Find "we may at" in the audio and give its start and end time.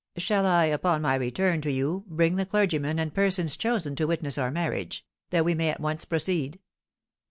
5.45-5.79